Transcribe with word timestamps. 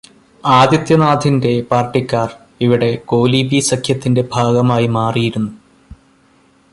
ആദിത്യനാഥിന്റെ 0.43 1.51
പാർട്ടിക്കാർ 1.71 2.29
ഇവിടെ 2.61 2.89
'കോലീബി' 3.03 3.61
സഖ്യത്തിന്റെ 3.69 4.23
ഭാഗമായി 4.33 4.87
മാറിയിരുന്നു. 4.97 5.51